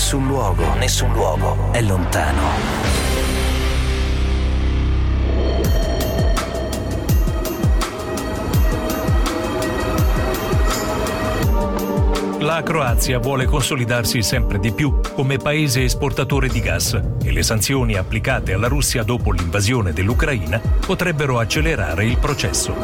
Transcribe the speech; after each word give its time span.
Nessun 0.00 0.26
luogo, 0.26 0.74
nessun 0.76 1.12
luogo 1.12 1.72
è 1.72 1.82
lontano. 1.82 2.40
La 12.38 12.62
Croazia 12.62 13.18
vuole 13.18 13.44
consolidarsi 13.44 14.22
sempre 14.22 14.58
di 14.58 14.72
più 14.72 15.00
come 15.12 15.36
paese 15.36 15.84
esportatore 15.84 16.48
di 16.48 16.60
gas 16.60 16.98
e 17.22 17.30
le 17.30 17.42
sanzioni 17.42 17.94
applicate 17.94 18.54
alla 18.54 18.68
Russia 18.68 19.02
dopo 19.02 19.32
l'invasione 19.32 19.92
dell'Ucraina 19.92 20.58
potrebbero 20.58 21.38
accelerare 21.38 22.06
il 22.06 22.16
processo. 22.16 22.74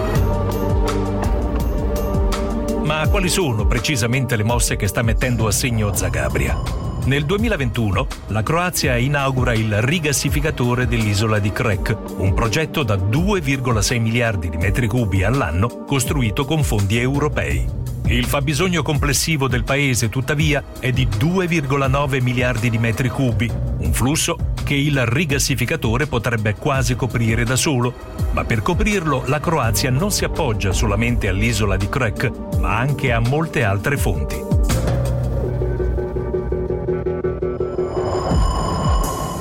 Ma 2.85 3.09
quali 3.09 3.31
sono 3.31 3.67
precisamente 3.67 4.37
le 4.37 4.45
mosse 4.45 4.77
che 4.77 4.87
sta 4.87 5.01
mettendo 5.01 5.47
a 5.47 5.51
segno 5.51 5.95
Zagabria? 5.95 6.86
Nel 7.07 7.25
2021 7.25 8.07
la 8.29 8.43
Croazia 8.43 8.97
inaugura 8.97 9.55
il 9.55 9.81
rigassificatore 9.81 10.89
dell'isola 10.89 11.39
di 11.39 11.53
Krek, 11.53 11.97
un 12.17 12.35
progetto 12.35 12.83
da 12.83 12.97
2,6 12.97 14.01
miliardi 14.01 14.51
di 14.51 14.57
metri 14.57 14.89
cubi 14.89 15.23
all'anno 15.23 15.85
costruito 15.85 16.45
con 16.45 16.65
fondi 16.65 16.99
europei. 16.99 17.65
Il 18.07 18.25
fabbisogno 18.25 18.83
complessivo 18.83 19.47
del 19.47 19.63
paese, 19.63 20.09
tuttavia, 20.09 20.63
è 20.81 20.91
di 20.91 21.07
2,9 21.07 22.21
miliardi 22.21 22.71
di 22.71 22.79
metri 22.79 23.09
cubi, 23.09 23.49
un 23.79 23.93
flusso 23.93 24.37
che 24.65 24.75
il 24.75 25.07
rigassificatore 25.07 26.09
potrebbe 26.09 26.57
quasi 26.57 26.97
coprire 26.97 27.45
da 27.45 27.55
solo. 27.55 27.95
Ma 28.33 28.45
per 28.45 28.63
coprirlo 28.63 29.23
la 29.27 29.39
Croazia 29.39 29.91
non 29.91 30.11
si 30.11 30.25
appoggia 30.25 30.73
solamente 30.73 31.29
all'isola 31.29 31.77
di 31.77 31.89
Krek, 31.89 32.33
ma 32.59 32.79
anche 32.79 33.13
a 33.13 33.21
molte 33.21 33.63
altre 33.63 33.97
fonti. 33.97 34.46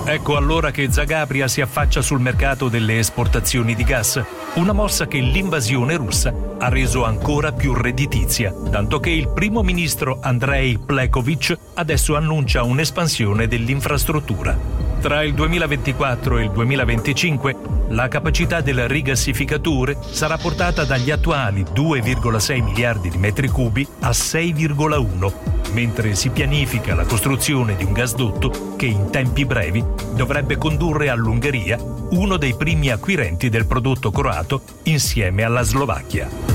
Ecco 0.08 0.38
allora 0.38 0.70
che 0.70 0.92
Zagabria 0.92 1.48
si 1.48 1.62
affaccia 1.62 2.04
sul 2.04 2.20
mercato 2.20 2.70
delle 2.70 3.00
esportazioni 3.00 3.74
di 3.74 3.84
gas, 3.84 4.24
una 4.54 4.72
mossa 4.72 5.08
che 5.08 5.18
l'invasione 5.18 5.96
russa 5.96 6.32
ha 6.60 6.70
reso 6.70 7.04
ancora 7.04 7.52
più 7.52 7.74
redditizia, 7.74 8.54
tanto 8.70 9.00
che 9.00 9.10
il 9.10 9.30
primo 9.30 9.64
ministro 9.64 10.20
Andrei 10.22 10.78
Plekovic 10.78 11.58
adesso 11.74 12.16
annuncia 12.16 12.62
un'espansione 12.62 13.48
dell'infrastruttura. 13.48 14.85
Tra 15.00 15.22
il 15.24 15.34
2024 15.34 16.38
e 16.40 16.44
il 16.44 16.52
2025 16.52 17.56
la 17.90 18.08
capacità 18.08 18.62
del 18.62 18.88
rigassificatore 18.88 19.98
sarà 20.02 20.38
portata 20.38 20.84
dagli 20.84 21.12
attuali 21.12 21.62
2,6 21.64 22.64
miliardi 22.64 23.10
di 23.10 23.18
metri 23.18 23.48
cubi 23.48 23.88
a 24.00 24.10
6,1, 24.10 25.34
mentre 25.74 26.16
si 26.16 26.30
pianifica 26.30 26.96
la 26.96 27.06
costruzione 27.06 27.76
di 27.76 27.84
un 27.84 27.94
gasdotto 27.94 28.76
che 28.76 28.88
in 28.88 29.12
tempi 29.12 29.46
brevi 29.46 29.84
dovrebbe 30.16 30.58
condurre 30.58 31.10
all'Ungheria 31.10 31.78
uno 32.10 32.38
dei 32.38 32.56
primi 32.56 32.90
acquirenti 32.90 33.50
del 33.50 33.68
prodotto 33.68 34.10
croato 34.10 34.62
insieme 34.84 35.44
alla 35.44 35.62
Slovacchia. 35.62 36.55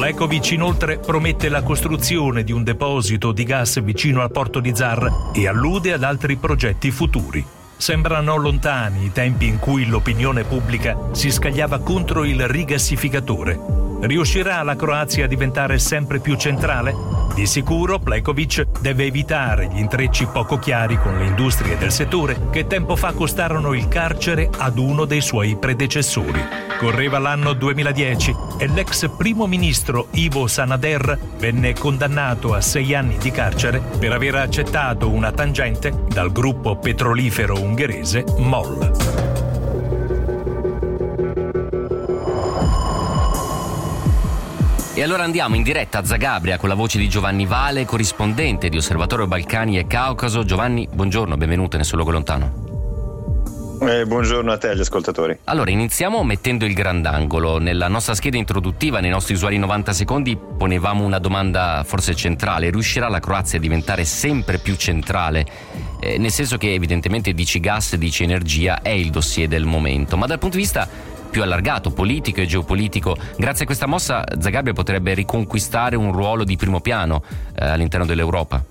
Plekovic 0.00 0.52
inoltre 0.52 0.96
promette 0.96 1.50
la 1.50 1.62
costruzione 1.62 2.42
di 2.42 2.52
un 2.52 2.62
deposito 2.62 3.32
di 3.32 3.44
gas 3.44 3.82
vicino 3.82 4.22
al 4.22 4.30
porto 4.30 4.58
di 4.58 4.74
Zar 4.74 5.30
e 5.34 5.46
allude 5.46 5.92
ad 5.92 6.04
altri 6.04 6.36
progetti 6.36 6.90
futuri. 6.90 7.44
Sembrano 7.76 8.36
lontani 8.36 9.04
i 9.04 9.12
tempi 9.12 9.44
in 9.44 9.58
cui 9.58 9.84
l'opinione 9.84 10.44
pubblica 10.44 11.10
si 11.12 11.30
scagliava 11.30 11.80
contro 11.80 12.24
il 12.24 12.48
rigassificatore. 12.48 13.60
Riuscirà 14.00 14.62
la 14.62 14.74
Croazia 14.74 15.26
a 15.26 15.28
diventare 15.28 15.78
sempre 15.78 16.18
più 16.18 16.34
centrale? 16.34 17.19
Di 17.34 17.46
sicuro 17.46 17.98
Plekovic 17.98 18.80
deve 18.80 19.04
evitare 19.04 19.68
gli 19.72 19.78
intrecci 19.78 20.26
poco 20.26 20.58
chiari 20.58 20.98
con 20.98 21.16
le 21.16 21.24
industrie 21.24 21.78
del 21.78 21.92
settore 21.92 22.48
che 22.50 22.66
tempo 22.66 22.96
fa 22.96 23.12
costarono 23.12 23.72
il 23.72 23.88
carcere 23.88 24.50
ad 24.58 24.78
uno 24.78 25.04
dei 25.04 25.20
suoi 25.20 25.56
predecessori. 25.56 26.40
Correva 26.78 27.18
l'anno 27.18 27.52
2010 27.52 28.34
e 28.58 28.66
l'ex 28.66 29.08
primo 29.16 29.46
ministro 29.46 30.08
Ivo 30.12 30.46
Sanader 30.46 31.18
venne 31.38 31.72
condannato 31.74 32.52
a 32.52 32.60
sei 32.60 32.94
anni 32.94 33.16
di 33.16 33.30
carcere 33.30 33.80
per 33.98 34.12
aver 34.12 34.34
accettato 34.34 35.08
una 35.08 35.30
tangente 35.30 36.04
dal 36.08 36.32
gruppo 36.32 36.76
petrolifero 36.76 37.60
ungherese 37.60 38.24
MOL. 38.38 39.29
E 45.00 45.02
allora 45.02 45.22
andiamo 45.22 45.56
in 45.56 45.62
diretta 45.62 46.00
a 46.00 46.04
Zagabria 46.04 46.58
con 46.58 46.68
la 46.68 46.74
voce 46.74 46.98
di 46.98 47.08
Giovanni 47.08 47.46
Vale, 47.46 47.86
corrispondente 47.86 48.68
di 48.68 48.76
Osservatorio 48.76 49.26
Balcani 49.26 49.78
e 49.78 49.86
Caucaso. 49.86 50.44
Giovanni, 50.44 50.86
buongiorno, 50.92 51.38
benvenuto 51.38 51.78
nel 51.78 51.86
suo 51.86 51.96
luogo 51.96 52.12
lontano. 52.12 53.78
Eh, 53.80 54.04
buongiorno 54.04 54.52
a 54.52 54.58
te 54.58 54.68
agli 54.68 54.80
ascoltatori. 54.80 55.38
Allora, 55.44 55.70
iniziamo 55.70 56.22
mettendo 56.22 56.66
il 56.66 56.74
grandangolo. 56.74 57.56
Nella 57.56 57.88
nostra 57.88 58.12
scheda 58.12 58.36
introduttiva, 58.36 59.00
nei 59.00 59.08
nostri 59.08 59.32
usuali 59.32 59.56
90 59.56 59.94
secondi, 59.94 60.36
ponevamo 60.36 61.02
una 61.02 61.18
domanda 61.18 61.82
forse 61.86 62.14
centrale. 62.14 62.68
Riuscirà 62.68 63.08
la 63.08 63.20
Croazia 63.20 63.56
a 63.56 63.62
diventare 63.62 64.04
sempre 64.04 64.58
più 64.58 64.76
centrale? 64.76 65.46
Eh, 65.98 66.18
nel 66.18 66.30
senso 66.30 66.58
che 66.58 66.74
evidentemente 66.74 67.32
dici 67.32 67.58
gas, 67.58 67.96
dici 67.96 68.22
energia, 68.22 68.82
è 68.82 68.90
il 68.90 69.08
dossier 69.08 69.48
del 69.48 69.64
momento, 69.64 70.18
ma 70.18 70.26
dal 70.26 70.38
punto 70.38 70.56
di 70.56 70.62
vista 70.62 70.86
più 71.30 71.42
allargato, 71.42 71.90
politico 71.90 72.40
e 72.40 72.46
geopolitico, 72.46 73.16
grazie 73.36 73.62
a 73.62 73.66
questa 73.66 73.86
mossa 73.86 74.24
Zagabria 74.38 74.72
potrebbe 74.72 75.14
riconquistare 75.14 75.96
un 75.96 76.12
ruolo 76.12 76.44
di 76.44 76.56
primo 76.56 76.80
piano 76.80 77.22
eh, 77.58 77.66
all'interno 77.66 78.04
dell'Europa. 78.04 78.62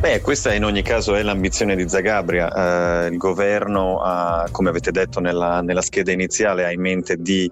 Beh, 0.00 0.22
questa 0.22 0.54
in 0.54 0.64
ogni 0.64 0.80
caso 0.80 1.14
è 1.14 1.22
l'ambizione 1.22 1.76
di 1.76 1.86
Zagabria. 1.86 3.04
Eh, 3.04 3.08
il 3.08 3.18
governo, 3.18 4.00
ha, 4.00 4.48
come 4.50 4.70
avete 4.70 4.92
detto 4.92 5.20
nella, 5.20 5.60
nella, 5.60 5.82
scheda 5.82 6.10
iniziale, 6.10 6.64
ha 6.64 6.72
in 6.72 6.80
mente 6.80 7.16
di 7.18 7.50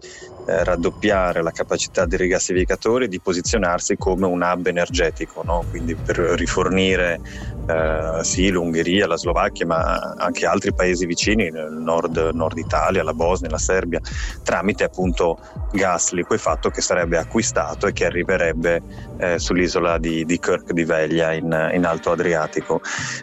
eh, 0.48 0.64
raddoppiare 0.64 1.42
la 1.42 1.50
capacità 1.50 2.06
dei 2.06 2.16
rigassificatori 2.16 3.06
di 3.06 3.20
posizionarsi 3.20 3.96
come 3.96 4.26
un 4.26 4.40
hub 4.40 4.66
energetico, 4.66 5.42
no? 5.44 5.64
quindi 5.68 5.94
per 5.94 6.16
rifornire 6.16 7.20
eh, 7.68 8.24
sì, 8.24 8.48
l'Ungheria, 8.48 9.06
la 9.06 9.18
Slovacchia, 9.18 9.66
ma 9.66 10.14
anche 10.16 10.46
altri 10.46 10.72
paesi 10.72 11.04
vicini, 11.04 11.50
nel 11.50 11.70
nord, 11.72 12.30
nord 12.32 12.56
Italia, 12.56 13.02
la 13.02 13.12
Bosnia, 13.12 13.50
la 13.50 13.58
Serbia, 13.58 14.00
tramite 14.42 14.84
appunto 14.84 15.38
gas 15.72 16.12
liquefatto 16.12 16.70
che 16.70 16.80
sarebbe 16.80 17.18
acquistato 17.18 17.86
e 17.86 17.92
che 17.92 18.06
arriverebbe 18.06 18.80
eh, 19.18 19.38
sull'isola 19.38 19.98
di, 19.98 20.24
di 20.24 20.38
Kirk 20.38 20.72
di 20.72 20.84
Veglia 20.84 21.32
in, 21.32 21.70
in 21.74 21.84
Alto 21.84 22.12
Adriatico. 22.12 22.80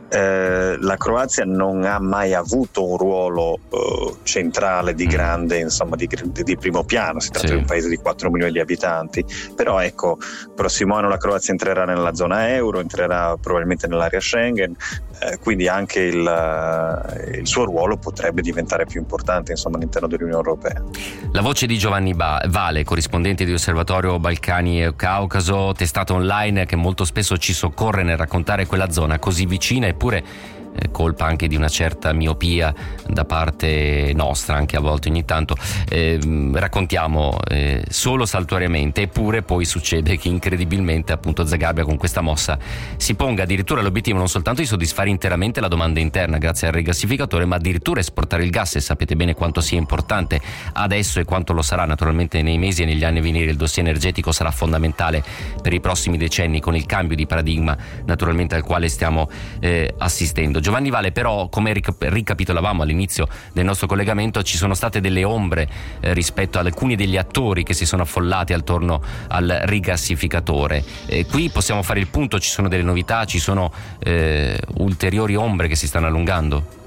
Eh, 0.09 0.77
la 0.79 0.97
Croazia 0.97 1.43
non 1.45 1.83
ha 1.83 1.99
mai 1.99 2.35
avuto 2.35 2.87
un 2.87 2.97
ruolo 2.97 3.57
eh, 3.69 4.13
centrale 4.23 4.93
di 4.93 5.07
mm. 5.07 5.09
grande, 5.09 5.57
insomma, 5.57 5.95
di, 5.95 6.07
di, 6.31 6.57
primo 6.57 6.83
piano, 6.83 7.14
si 7.19 7.29
tratta 7.29 7.47
sì. 7.47 7.53
di 7.53 7.59
un 7.59 7.65
paese 7.65 7.89
di 7.89 7.97
4 7.97 8.29
milioni 8.29 8.51
di 8.51 8.59
abitanti, 8.59 9.25
però 9.55 9.79
ecco, 9.79 10.17
prossimo 10.55 10.95
anno 10.95 11.09
la 11.09 11.17
Croazia 11.17 11.51
entrerà 11.51 11.85
nella 11.85 12.13
zona 12.13 12.53
euro, 12.53 12.79
entrerà 12.79 13.35
probabilmente 13.37 13.87
nell'area 13.87 14.19
Schengen 14.19 14.33
Schengen, 14.45 14.75
eh, 15.19 15.37
quindi 15.39 15.67
anche 15.67 16.01
il, 16.01 16.25
eh, 16.25 17.37
il, 17.39 17.47
suo 17.47 17.65
ruolo 17.65 17.97
potrebbe 17.97 18.41
diventare 18.41 18.85
più 18.85 18.99
importante 18.99 19.51
insomma, 19.51 19.77
all'interno 19.77 20.07
dell'Unione 20.07 20.37
Europea. 20.37 20.83
La 21.31 21.41
voce 21.41 21.65
di 21.65 21.77
Giovanni 21.77 22.13
ba- 22.13 22.43
Vale, 22.47 22.83
corrispondente 22.83 23.45
di 23.45 23.53
Osservatorio 23.53 24.19
Balcani 24.19 24.83
e 24.83 24.95
Caucaso, 24.95 25.73
testata 25.73 26.13
online 26.13 26.65
che 26.65 26.75
molto 26.75 27.05
spesso 27.05 27.37
ci 27.37 27.53
soccorre 27.53 28.03
nel 28.03 28.17
raccontare 28.17 28.65
quella 28.65 28.91
zona 28.91 29.19
così 29.19 29.45
vicina 29.45 29.87
eppure 29.87 30.53
eh, 30.75 30.91
colpa 30.91 31.25
anche 31.25 31.47
di 31.47 31.55
una 31.55 31.69
certa 31.69 32.13
miopia 32.13 32.73
da 33.07 33.25
parte 33.25 34.11
nostra, 34.13 34.55
anche 34.55 34.75
a 34.75 34.79
volte 34.79 35.09
ogni 35.09 35.25
tanto, 35.25 35.55
eh, 35.89 36.19
raccontiamo 36.53 37.37
eh, 37.47 37.83
solo 37.89 38.25
saltuariamente, 38.25 39.03
eppure 39.03 39.41
poi 39.41 39.65
succede 39.65 40.17
che 40.17 40.27
incredibilmente 40.27 41.13
appunto 41.13 41.45
Zagabria 41.45 41.83
con 41.85 41.97
questa 41.97 42.21
mossa 42.21 42.57
si 42.97 43.15
ponga 43.15 43.43
addirittura 43.43 43.81
l'obiettivo 43.81 44.17
non 44.17 44.27
soltanto 44.27 44.61
di 44.61 44.67
soddisfare 44.67 45.09
interamente 45.09 45.61
la 45.61 45.67
domanda 45.67 45.99
interna 45.99 46.37
grazie 46.37 46.67
al 46.67 46.73
rigassificatore, 46.73 47.45
ma 47.45 47.55
addirittura 47.55 47.99
esportare 47.99 48.43
il 48.43 48.49
gas. 48.49 48.75
E 48.75 48.79
sapete 48.81 49.15
bene 49.15 49.33
quanto 49.33 49.61
sia 49.61 49.77
importante 49.77 50.39
adesso 50.73 51.19
e 51.19 51.23
quanto 51.23 51.53
lo 51.53 51.61
sarà 51.61 51.85
naturalmente 51.85 52.41
nei 52.41 52.57
mesi 52.57 52.83
e 52.83 52.85
negli 52.85 53.03
anni 53.03 53.19
a 53.19 53.21
venire, 53.21 53.51
il 53.51 53.57
dossier 53.57 53.85
energetico 53.85 54.31
sarà 54.31 54.51
fondamentale 54.51 55.23
per 55.61 55.73
i 55.73 55.79
prossimi 55.79 56.17
decenni 56.17 56.59
con 56.59 56.75
il 56.75 56.85
cambio 56.85 57.15
di 57.15 57.25
paradigma 57.25 57.77
naturalmente 58.05 58.55
al 58.55 58.63
quale 58.63 58.89
stiamo 58.89 59.29
eh, 59.59 59.93
assistendo. 59.97 60.59
Giovanni 60.65 60.89
Vale, 60.89 61.11
però, 61.11 61.47
come 61.47 61.75
ricapitolavamo 61.99 62.81
all'inizio 62.81 63.27
del 63.53 63.65
nostro 63.65 63.85
collegamento, 63.85 64.41
ci 64.41 64.57
sono 64.57 64.73
state 64.73 64.99
delle 64.99 65.23
ombre 65.23 65.69
eh, 65.99 66.11
rispetto 66.15 66.57
ad 66.57 66.65
alcuni 66.65 66.95
degli 66.95 67.17
attori 67.17 67.61
che 67.61 67.75
si 67.75 67.85
sono 67.85 68.01
affollati 68.01 68.51
attorno 68.51 68.99
al 69.27 69.61
rigassificatore. 69.65 70.83
Eh, 71.05 71.27
qui 71.27 71.51
possiamo 71.51 71.83
fare 71.83 71.99
il 71.99 72.07
punto, 72.07 72.39
ci 72.39 72.49
sono 72.49 72.67
delle 72.67 72.81
novità, 72.81 73.25
ci 73.25 73.37
sono 73.37 73.71
eh, 73.99 74.59
ulteriori 74.77 75.35
ombre 75.35 75.67
che 75.67 75.75
si 75.75 75.85
stanno 75.85 76.07
allungando? 76.07 76.84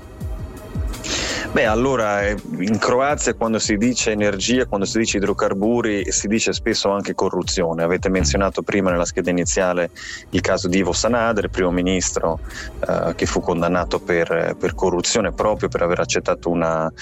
Beh, 1.51 1.65
allora 1.65 2.29
in 2.29 2.79
Croazia 2.79 3.33
quando 3.33 3.59
si 3.59 3.79
dice 3.79 4.11
energia, 4.11 4.67
quando 4.67 4.85
si 4.85 4.99
dice 4.99 5.17
idrocarburi, 5.17 6.13
si 6.13 6.29
dice 6.29 6.53
spesso 6.53 6.91
anche 6.91 7.15
corruzione. 7.15 7.83
Avete 7.83 8.11
menzionato 8.11 8.63
prima 8.63 8.91
nella 8.91 9.07
scheda 9.07 9.31
iniziale 9.31 9.91
il 10.31 10.43
caso 10.43 10.69
di 10.69 10.79
Ivo 10.79 10.93
Sanader, 10.93 11.49
primo 11.49 11.71
ministro 11.71 12.39
eh, 12.87 13.15
che 13.15 13.25
fu 13.25 13.41
condannato 13.41 13.99
per, 13.99 14.57
per, 14.59 14.75
corruzione 14.75 15.33
proprio 15.33 15.71
per 15.71 15.83
aver 15.83 16.01
accettato 16.01 16.51
una, 16.51 16.93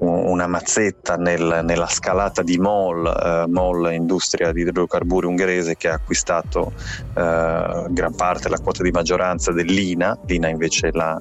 una 0.00 0.46
mazzetta 0.46 1.16
nel, 1.16 1.60
nella 1.64 1.88
scalata 1.88 2.42
di 2.42 2.58
MOL, 2.58 3.06
eh, 3.06 3.50
MOL 3.50 3.90
industria 3.92 4.52
di 4.52 4.60
idrocarburi 4.60 5.26
ungherese 5.26 5.76
che 5.76 5.88
ha 5.88 5.94
acquistato 5.94 6.72
eh, 7.16 7.86
gran 7.88 8.14
parte, 8.14 8.50
la 8.50 8.58
quota 8.58 8.82
di 8.82 8.90
maggioranza 8.90 9.50
dell'INA, 9.50 10.18
l'INA 10.26 10.48
invece 10.48 10.90
la, 10.92 11.18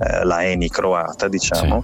eh, 0.00 0.24
la 0.24 0.44
Eni 0.44 0.68
croata 0.68 1.28
diciamo. 1.28 1.83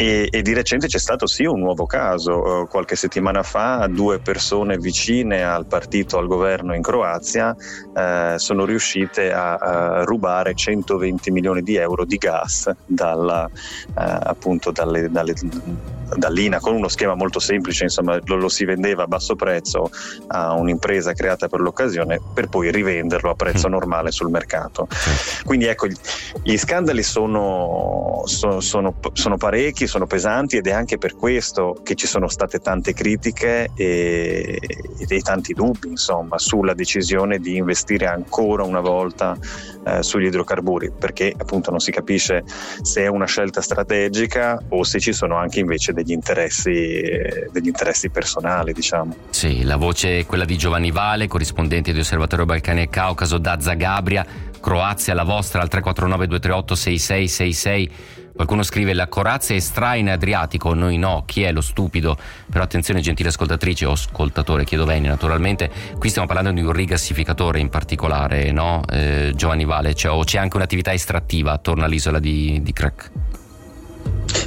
e, 0.00 0.28
e, 0.30 0.40
di 0.40 0.54
recente 0.54 0.86
c'è 0.86 0.98
stato 0.98 1.26
sì 1.26 1.44
un 1.44 1.60
nuovo 1.60 1.84
caso, 1.84 2.62
uh, 2.62 2.66
qualche 2.68 2.96
settimana 2.96 3.42
fa 3.42 3.86
due 3.86 4.18
persone 4.18 4.78
vicine 4.78 5.42
al 5.42 5.66
partito, 5.66 6.16
al 6.16 6.26
governo 6.26 6.74
in 6.74 6.80
Croazia 6.80 7.54
uh, 7.54 8.38
sono 8.38 8.64
riuscite 8.64 9.30
a, 9.30 9.56
a, 9.56 10.04
rubare 10.04 10.54
120 10.54 11.30
milioni 11.30 11.60
di 11.60 11.76
euro 11.76 12.06
di 12.06 12.16
gas 12.16 12.70
dalla, 12.86 13.44
uh, 13.44 13.92
appunto 13.94 14.70
dalle, 14.70 15.10
dalle 15.10 15.34
dall'INA 16.16 16.58
con 16.60 16.74
uno 16.74 16.88
schema 16.88 17.14
molto 17.14 17.38
semplice, 17.38 17.84
insomma 17.84 18.18
lo, 18.24 18.36
lo, 18.36 18.48
si 18.48 18.64
vendeva 18.64 19.04
a 19.04 19.06
basso 19.06 19.36
prezzo 19.36 19.90
a 20.28 20.54
un'impresa 20.54 21.12
creata 21.12 21.48
per 21.48 21.60
l'occasione 21.60 22.20
per 22.34 22.48
poi 22.48 22.70
rivenderlo 22.70 23.30
a 23.30 23.34
prezzo 23.34 23.68
mm. 23.68 23.72
normale 23.72 24.10
sul 24.10 24.30
mercato. 24.30 24.88
Quindi 25.44 25.66
ecco, 25.66 25.86
gli 26.42 26.56
scandali 26.56 27.02
sono, 27.02 28.22
sono, 28.24 28.60
sono, 28.60 28.94
sono, 29.12 29.36
parecchi, 29.36 29.86
sono 29.90 30.06
pesanti 30.06 30.56
ed 30.56 30.68
è 30.68 30.72
anche 30.72 30.96
per 30.98 31.16
questo 31.16 31.76
che 31.82 31.96
ci 31.96 32.06
sono 32.06 32.28
state 32.28 32.60
tante 32.60 32.94
critiche 32.94 33.70
e, 33.74 34.58
e 34.96 35.20
tanti 35.20 35.52
dubbi 35.52 35.88
insomma, 35.88 36.38
sulla 36.38 36.74
decisione 36.74 37.38
di 37.38 37.56
investire 37.56 38.06
ancora 38.06 38.62
una 38.62 38.80
volta 38.80 39.36
eh, 39.84 40.02
sugli 40.02 40.26
idrocarburi, 40.26 40.92
perché 40.96 41.34
appunto 41.36 41.70
non 41.70 41.80
si 41.80 41.90
capisce 41.90 42.44
se 42.82 43.02
è 43.02 43.08
una 43.08 43.26
scelta 43.26 43.60
strategica 43.60 44.62
o 44.68 44.84
se 44.84 45.00
ci 45.00 45.12
sono 45.12 45.36
anche 45.36 45.58
invece 45.58 45.92
degli 45.92 46.12
interessi, 46.12 46.70
degli 47.50 47.66
interessi 47.66 48.10
personali, 48.10 48.72
diciamo. 48.72 49.16
Sì, 49.30 49.64
la 49.64 49.76
voce 49.76 50.20
è 50.20 50.26
quella 50.26 50.44
di 50.44 50.56
Giovanni 50.56 50.92
Vale, 50.92 51.26
corrispondente 51.26 51.92
di 51.92 51.98
Osservatorio 51.98 52.44
Balcani 52.46 52.82
e 52.82 52.88
Caucaso 52.88 53.38
da 53.38 53.58
Zagabria, 53.60 54.24
Croazia, 54.60 55.14
la 55.14 55.24
vostra 55.24 55.62
al 55.62 55.68
349 55.68 56.26
238 56.28 56.74
6666 56.74 58.18
Qualcuno 58.40 58.64
scrive 58.64 58.94
la 58.94 59.06
corazza 59.06 59.52
estrae 59.52 59.98
in 59.98 60.08
Adriatico, 60.08 60.72
noi 60.72 60.96
no, 60.96 61.24
chi 61.26 61.42
è 61.42 61.52
lo 61.52 61.60
stupido? 61.60 62.16
Però 62.50 62.64
attenzione 62.64 63.02
gentile 63.02 63.28
ascoltatrice 63.28 63.84
o 63.84 63.92
ascoltatore, 63.92 64.64
chiedo 64.64 64.86
bene 64.86 65.08
naturalmente, 65.08 65.70
qui 65.98 66.08
stiamo 66.08 66.26
parlando 66.26 66.50
di 66.58 66.66
un 66.66 66.72
rigassificatore 66.72 67.60
in 67.60 67.68
particolare, 67.68 68.50
no? 68.50 68.82
Eh, 68.88 69.32
Giovanni 69.34 69.66
Vale, 69.66 69.92
cioè, 69.92 70.12
o 70.12 70.24
c'è 70.24 70.38
anche 70.38 70.56
un'attività 70.56 70.90
estrattiva 70.90 71.52
attorno 71.52 71.84
all'isola 71.84 72.18
di, 72.18 72.62
di 72.62 72.72
Crack? 72.72 73.19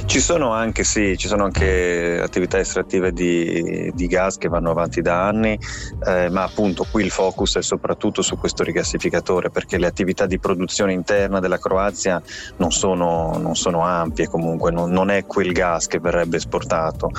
Ci 0.06 0.20
sono 0.20 0.52
anche, 0.52 0.84
sì, 0.84 1.16
ci 1.16 1.26
sono 1.26 1.44
anche 1.44 2.20
attività 2.22 2.58
estrattive 2.58 3.12
di, 3.12 3.90
di 3.94 4.06
gas 4.06 4.36
che 4.36 4.48
vanno 4.48 4.70
avanti 4.70 5.00
da 5.00 5.26
anni, 5.26 5.58
eh, 6.06 6.28
ma 6.30 6.44
appunto 6.44 6.86
qui 6.88 7.02
il 7.02 7.10
focus 7.10 7.56
è 7.56 7.62
soprattutto 7.62 8.22
su 8.22 8.38
questo 8.38 8.62
rigassificatore 8.62 9.50
perché 9.50 9.76
le 9.76 9.86
attività 9.86 10.26
di 10.26 10.38
produzione 10.38 10.92
interna 10.92 11.40
della 11.40 11.58
Croazia 11.58 12.22
non 12.58 12.70
sono, 12.70 13.36
non 13.38 13.56
sono 13.56 13.80
ampie 13.80 14.28
comunque, 14.28 14.70
non, 14.70 14.90
non, 14.90 15.10
è 15.10 15.24
quel 15.26 15.52
gas 15.52 15.88
che 15.88 15.98
verrebbe 15.98 16.36
esportato. 16.36 17.10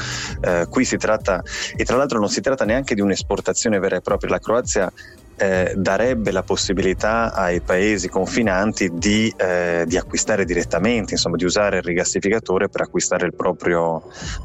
Eh, 0.41 0.67
qui 0.69 0.85
si 0.85 0.95
tratta, 0.95 1.43
e 1.75 1.83
tra 1.83 1.97
l'altro 1.97 2.19
non 2.19 2.29
si 2.29 2.39
tratta 2.39 2.63
neanche 2.63 2.95
di 2.95 3.01
un'esportazione 3.01 3.77
vera 3.79 3.97
e 3.97 4.01
propria, 4.01 4.29
la 4.29 4.39
Croazia 4.39 4.91
eh, 5.37 5.73
darebbe 5.75 6.31
la 6.31 6.43
possibilità 6.43 7.33
ai 7.33 7.59
paesi 7.59 8.09
confinanti 8.09 8.89
di, 8.93 9.33
eh, 9.35 9.83
di, 9.85 9.97
acquistare 9.97 10.45
direttamente, 10.45 11.13
insomma 11.13 11.35
di 11.35 11.43
usare 11.43 11.77
il 11.77 11.83
rigassificatore 11.83 12.69
per 12.69 12.81
acquistare 12.81 13.25
il 13.25 13.33
proprio, 13.33 14.03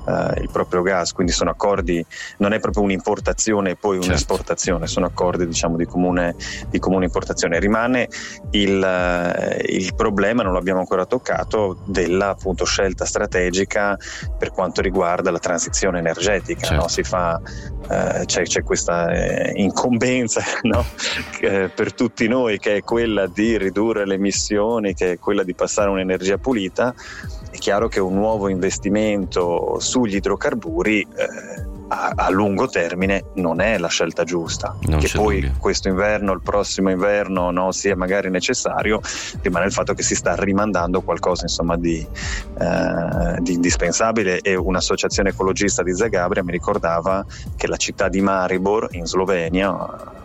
eh, 0.09 0.41
il 0.41 0.49
proprio, 0.51 0.83
gas, 0.83 1.13
quindi 1.13 1.33
sono 1.33 1.51
accordi, 1.51 2.05
non 2.39 2.53
è 2.53 2.61
proprio 2.61 2.83
un'importazione 2.83 3.71
e 3.71 3.77
poi 3.77 3.97
certo. 3.97 4.09
un'esportazione, 4.09 4.87
sono 4.87 5.07
accordi 5.07 5.47
diciamo 5.47 5.77
di 5.77 5.87
comune, 5.87 6.35
di 6.69 6.79
comune 6.79 7.05
importazione. 7.05 7.59
Rimane 7.61 8.09
il, 8.51 8.83
eh, 8.83 9.65
il, 9.69 9.95
problema, 9.95 10.43
non 10.43 10.55
l'abbiamo 10.55 10.81
ancora 10.81 11.07
toccato, 11.07 11.79
della 11.85 12.31
appunto, 12.31 12.65
scelta 12.65 13.05
strategica 13.05 13.97
per 14.39 14.51
quanto 14.51 14.81
riguarda 14.81 15.31
la 15.31 15.39
transizione 15.39 15.99
energetica, 15.99 16.67
certo. 16.67 16.83
no? 16.83 17.05
fa, 17.05 17.41
eh, 17.91 18.25
c'è, 18.25 18.43
c'è, 18.43 18.63
questa 18.63 19.11
eh, 19.11 19.53
incombenza 19.55 20.43
no? 20.63 20.80
Per 21.75 21.94
tutti 21.94 22.29
noi, 22.29 22.59
che 22.59 22.77
è 22.77 22.82
quella 22.82 23.27
di 23.27 23.56
ridurre 23.59 24.06
le 24.06 24.15
emissioni, 24.15 24.94
che 24.94 25.12
è 25.12 25.19
quella 25.19 25.43
di 25.43 25.55
passare 25.55 25.91
un'energia 25.91 26.38
pulita, 26.38 26.94
è 27.50 27.56
chiaro 27.56 27.88
che 27.88 28.00
un 28.00 28.15
nuovo 28.15 28.49
investimento 28.49 29.79
sugli 29.81 30.17
idrocarburi 30.17 31.00
eh, 31.00 31.69
a, 31.88 32.12
a, 32.15 32.31
lungo 32.31 32.69
termine 32.69 33.25
non 33.35 33.61
è 33.61 33.77
la 33.77 33.88
scelta 33.88 34.23
giusta. 34.23 34.77
Non 34.82 35.00
che 35.00 35.11
poi 35.12 35.41
dubbio. 35.41 35.56
questo 35.59 35.88
inverno, 35.88 36.32
il 36.32 36.41
prossimo 36.43 36.91
inverno 36.91 37.50
no, 37.50 37.73
sia 37.73 37.97
magari 37.97 38.31
necessario, 38.31 39.00
rimane 39.43 39.67
il 39.67 39.73
fatto 39.73 39.94
che 39.94 40.03
si 40.03 40.15
sta 40.15 40.37
rimandando 40.37 41.00
qualcosa 41.03 41.43
insomma, 41.43 41.76
di, 41.76 42.06
eh, 42.59 43.37
di, 43.41 43.55
indispensabile 43.55 44.41
e 44.41 44.55
un'associazione 44.55 45.31
ecologista 45.31 45.83
di 45.83 45.94
Zagabria 45.94 46.44
mi 46.44 46.53
ricordava 46.53 47.25
che 47.56 47.67
la 47.67 47.76
città 47.76 48.09
di 48.09 48.21
Maribor 48.21 48.88
in 48.93 49.06
Slovenia 49.06 50.19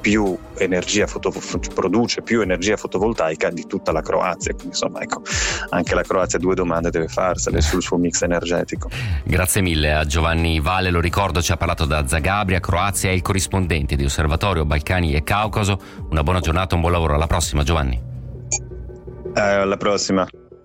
più 0.00 0.36
energia 0.56 1.06
foto, 1.06 1.32
produce 1.74 2.22
più 2.22 2.40
energia 2.40 2.76
fotovoltaica 2.76 3.50
di 3.50 3.66
tutta 3.66 3.92
la 3.92 4.02
Croazia. 4.02 4.52
Quindi 4.52 4.74
insomma, 4.74 5.00
ecco, 5.00 5.22
anche 5.70 5.94
la 5.94 6.02
Croazia 6.02 6.38
due 6.38 6.54
domande 6.54 6.90
deve 6.90 7.08
farsele 7.08 7.60
sul 7.60 7.82
suo 7.82 7.96
mix 7.96 8.22
energetico. 8.22 8.88
Grazie 9.24 9.60
mille 9.60 9.94
a 9.94 10.04
Giovanni 10.04 10.60
Vale, 10.60 10.90
lo 10.90 11.00
ricordo, 11.00 11.42
ci 11.42 11.52
ha 11.52 11.56
parlato 11.56 11.84
da 11.84 12.06
Zagabria, 12.06 12.60
Croazia, 12.60 13.10
è 13.10 13.12
il 13.12 13.22
corrispondente 13.22 13.96
di 13.96 14.04
Osservatorio 14.04 14.64
Balcani 14.64 15.14
e 15.14 15.22
Caucaso. 15.22 15.80
Una 16.10 16.22
buona 16.22 16.40
giornata, 16.40 16.74
un 16.74 16.80
buon 16.80 16.92
lavoro, 16.92 17.14
alla 17.14 17.26
prossima 17.26 17.62
Giovanni. 17.62 18.00
Eh, 19.34 19.40
alla 19.40 19.76
prossima. 19.76 20.26